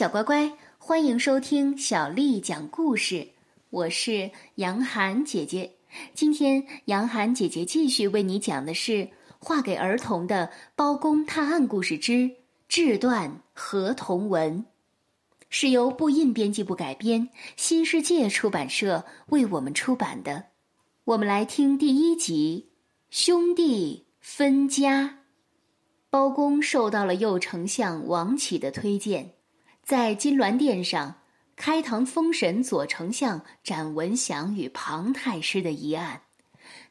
[0.00, 3.28] 小乖乖，欢迎收听小丽讲故事。
[3.68, 5.70] 我是杨涵姐姐。
[6.14, 9.06] 今天，杨涵姐姐继续为你讲的是
[9.38, 12.30] 画给儿童的《包公探案故事之
[12.66, 14.60] 志断合同文》，
[15.50, 17.28] 是由布印编辑部改编，
[17.58, 20.46] 新世界出版社为我们出版的。
[21.04, 22.70] 我们来听第一集：
[23.10, 25.18] 兄弟分家。
[26.08, 29.34] 包公受到了右丞相王启的推荐。
[29.90, 31.16] 在金銮殿上，
[31.56, 36.20] 开堂封神左丞相展文祥与庞太师的疑案。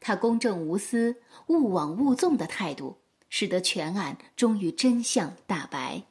[0.00, 1.14] 他公正无私、
[1.46, 2.98] 勿枉勿纵的态度，
[3.28, 6.02] 使得全案终于真相大白，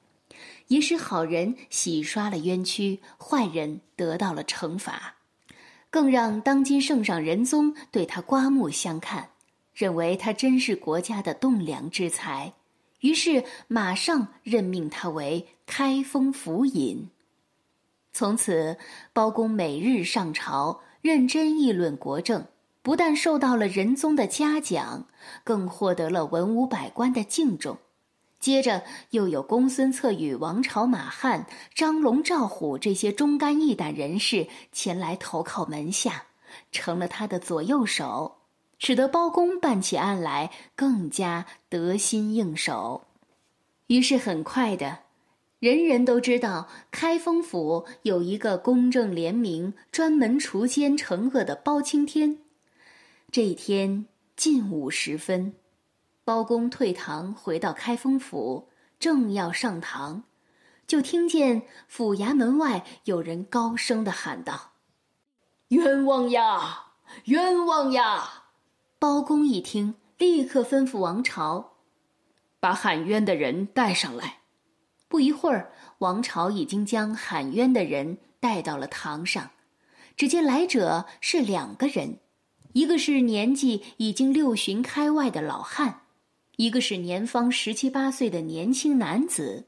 [0.67, 5.15] 也使好人洗刷了冤屈，坏人得到了惩罚，
[5.89, 9.31] 更让当今圣上仁宗对他刮目相看，
[9.73, 12.53] 认为他真是国家的栋梁之才。
[12.99, 17.09] 于是马上任命他为开封府尹。
[18.11, 18.77] 从此，
[19.13, 22.45] 包公每日上朝，认真议论国政，
[22.81, 25.05] 不但受到了仁宗的嘉奖，
[25.43, 27.77] 更获得了文武百官的敬重。
[28.39, 31.45] 接着，又有公孙策与王朝马汉、
[31.75, 36.23] 张龙赵虎这些忠肝义胆人士前来投靠门下，
[36.71, 38.35] 成了他的左右手。
[38.79, 43.07] 使得包公办起案来更加得心应手，
[43.87, 44.99] 于是很快的，
[45.59, 52.39] 人人都知道开封府有一个公正廉明、专门除奸惩恶的包青天。
[53.31, 54.05] 这一天
[54.35, 55.55] 近午时分，
[56.23, 60.23] 包公退堂回到开封府，正要上堂，
[60.85, 64.73] 就听见府衙门外有人高声的喊道
[65.69, 66.83] ：“冤枉呀！
[67.25, 68.43] 冤枉呀！”
[68.99, 71.73] 包公一听，立刻吩咐王朝，
[72.59, 74.39] 把喊冤的人带上来。
[75.07, 79.51] 不一会儿，王朝已经将喊冤的人带到了堂上。
[80.15, 82.17] 只见来者是两个人，
[82.73, 86.01] 一个是年纪已经六旬开外的老汉，
[86.55, 89.67] 一个是年方十七八岁的年轻男子。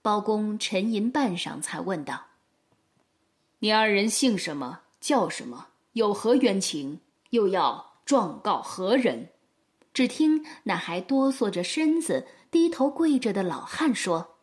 [0.00, 2.28] 包公沉吟半晌，才问道
[3.60, 4.80] ：“你二人姓什么？
[5.02, 5.66] 叫什么？
[5.92, 7.00] 有何冤情？
[7.28, 9.30] 又要？”状告何人？
[9.94, 14.34] 只听那还哆嗦着身子、低头跪着的老汉说：“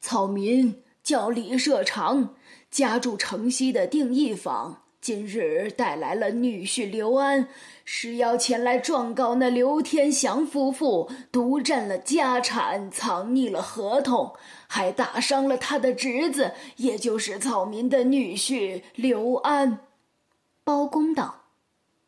[0.00, 2.36] 草民叫李社长，
[2.70, 4.84] 家住城西的定义坊。
[5.02, 7.46] 今日带来了女婿刘安，
[7.84, 14.32] 是要前来状告那刘天祥夫妇独占了家产，藏匿了合同，
[14.66, 19.80] 还打伤了他的侄子，也就是草民的女婿刘安。”
[20.64, 21.37] 包公道。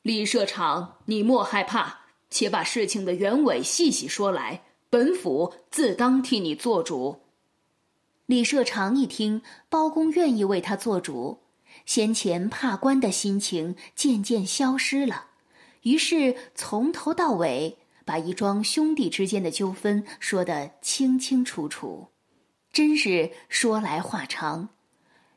[0.03, 2.01] 李社长，你莫害怕，
[2.31, 7.21] 且把事情的原委细细说来，本府自当替你做主。
[8.25, 11.41] 李社长一听，包公愿意为他做主，
[11.85, 15.27] 先前怕官的心情渐渐消失了，
[15.83, 22.09] 于是从头到尾把一桩兄弟之间的纠纷说得清清楚楚，
[22.73, 24.71] 真是说来话长。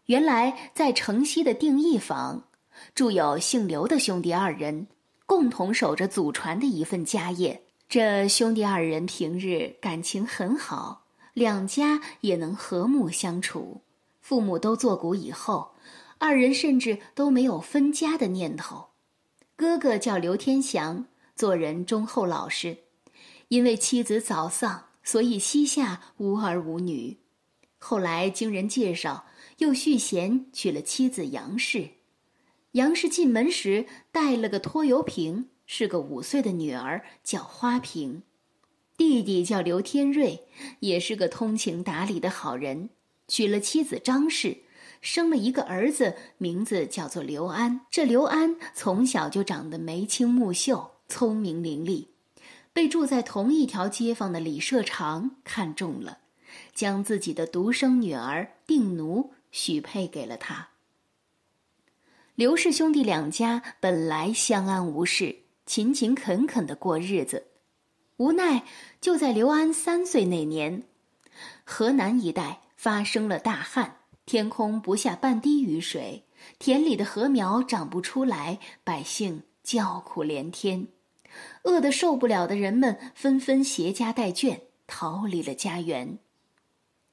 [0.06, 2.45] 原来在城西的定义坊。
[2.95, 4.88] 住有姓刘的兄弟二人，
[5.25, 7.63] 共同守着祖传的一份家业。
[7.89, 13.81] 这兄弟二人平日感情很好，两家也能和睦相处。
[14.22, 15.75] 父母都作古以后，
[16.17, 18.88] 二人甚至都没有分家的念头。
[19.56, 22.78] 哥哥叫刘天祥，做人忠厚老实，
[23.50, 27.17] 因为妻子早丧，所以膝下无儿无女。
[27.78, 29.25] 后来经人介绍，
[29.57, 31.89] 又续弦娶了妻子杨氏。
[32.73, 38.23] 杨氏进门时带了个拖油瓶，是个五岁的女儿，叫花瓶。
[38.97, 40.47] 弟弟叫刘天瑞，
[40.79, 42.89] 也是个通情达理的好人，
[43.28, 44.63] 娶了妻子张氏，
[45.01, 47.81] 生了一个儿子，名字叫做刘安。
[47.91, 52.07] 这刘安从小就长得眉清目秀，聪明伶俐，
[52.73, 56.17] 被住在同一条街坊的李社长看中了，
[56.73, 60.69] 将自己的独生女儿定奴许配给了他。
[62.35, 67.45] 刘氏兄弟两家本来相安无事，勤勤恳恳的过日子。
[68.18, 68.63] 无奈
[69.00, 70.81] 就在刘安三岁那年，
[71.63, 76.24] 河南一带发生了大旱，天空不下半滴雨水，
[76.57, 80.88] 田里的禾苗长不出来，百姓叫苦连天，
[81.62, 86.18] 饿得受不了的人们纷纷携家带眷逃离了家园。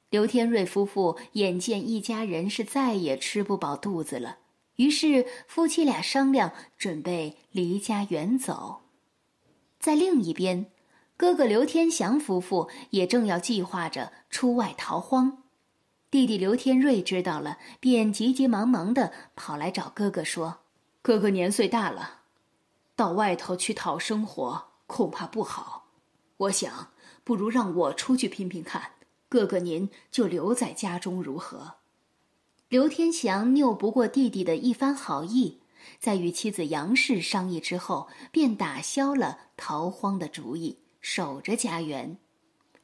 [0.09, 4.39] 刘天瑞夫妇眼见一家人是再也吃不饱肚子了。
[4.81, 8.81] 于是夫妻俩商量，准备离家远走。
[9.79, 10.71] 在另一边，
[11.19, 15.43] 哥哥刘天祥夫妇也正要计划着出外逃荒。
[16.11, 20.61] 弟弟刘天瑞知道了，便急急忙忙的跑来找哥哥说
[21.03, 22.21] ：“哥哥年岁大了，
[22.97, 25.89] 到外头去讨生活恐怕不好。
[26.39, 26.89] 我想，
[27.23, 28.93] 不如让我出去拼拼看。
[29.29, 31.75] 哥哥您就留在家中如何？”
[32.71, 35.59] 刘天祥拗不过弟弟的一番好意，
[35.99, 42.17] 在与妻子杨氏商议之后，便打消了逃荒的主意，守着家园。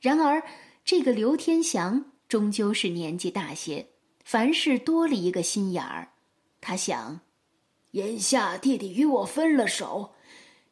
[0.01, 0.43] 然而，
[0.85, 3.87] 这个刘天祥终究是年纪大些，
[4.25, 6.09] 凡事多了一个心眼儿。
[6.61, 7.21] 他想，
[7.93, 10.15] 眼下弟弟与我分了手，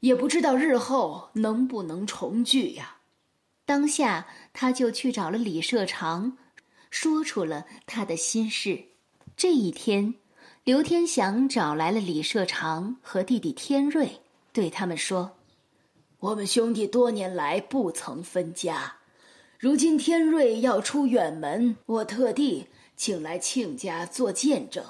[0.00, 2.96] 也不知道日后能不能重聚呀。
[3.64, 6.36] 当下，他就去找了李社长，
[6.90, 8.86] 说出了他的心事。
[9.36, 10.14] 这一天，
[10.62, 14.20] 刘天祥找来了李社长和弟弟天瑞，
[14.52, 15.32] 对他们说
[16.20, 18.98] ：“我们兄弟多年来不曾分家，
[19.58, 24.84] 如今天瑞要出远门，我特地请来亲家做见证，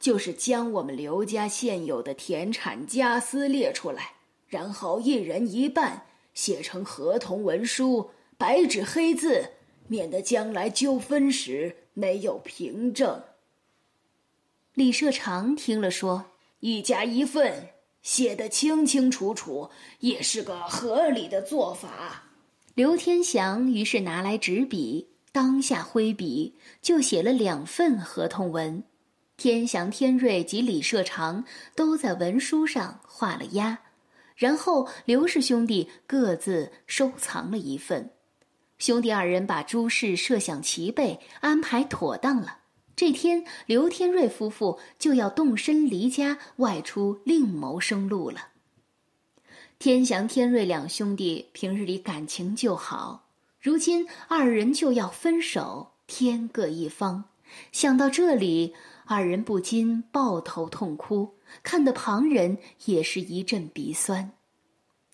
[0.00, 4.14] 就是将我们刘家现有的田产家私列出来，
[4.48, 9.50] 然后一人一半写成合同文书，白纸黑字，
[9.88, 13.22] 免得将来纠纷时没有凭证。”
[14.74, 17.68] 李社长听了说：“一家一份，
[18.02, 22.24] 写得清清楚楚，也是个合理的做法。”
[22.74, 28.82] 刘天祥于是拿来纸笔，当下挥笔就写了两份合同文。
[29.36, 31.44] 天祥、天瑞及李社长
[31.76, 33.78] 都在文书上画了押，
[34.34, 38.10] 然后刘氏兄弟各自收藏了一份。
[38.78, 42.58] 兄弟二人把诸事设想齐备，安排妥当了。
[42.96, 48.48] 这天，刘天瑞夫妇就要动身离家，外出另谋生路了。
[49.78, 53.26] 天祥、天瑞两兄弟平日里感情就好，
[53.60, 57.24] 如今二人就要分手，天各一方。
[57.72, 58.74] 想到这里，
[59.04, 64.30] 二人不禁抱头痛哭，看得旁人也是一阵鼻酸。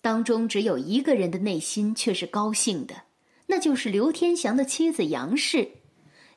[0.01, 3.03] 当中只有一个人的内心却是高兴的，
[3.47, 5.80] 那就是刘天祥的妻子杨氏。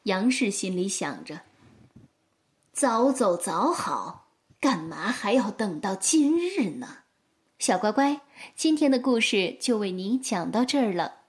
[0.04, 1.40] 杨氏心里想着
[2.74, 4.28] ：“早走早好，
[4.60, 6.98] 干嘛还要等到今日呢？”
[7.58, 8.20] 小乖乖，
[8.54, 11.20] 今天的故事就为你讲到这儿了。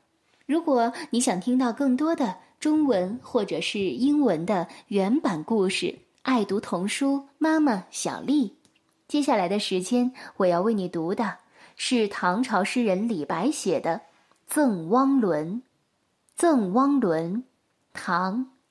[0.46, 8.58] 如果你想听到更多的中文或者是英文的原版故事，爱读童书妈妈小丽，
[9.08, 11.38] 接下来的时间我要为你读的
[11.78, 13.92] 是唐朝诗人李白写的
[14.46, 15.54] 《赠汪伦》。
[16.36, 17.36] 《赠汪伦》，
[17.94, 18.55] 唐。